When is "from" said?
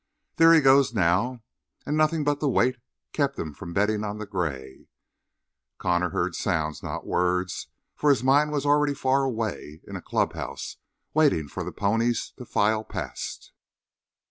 3.53-3.71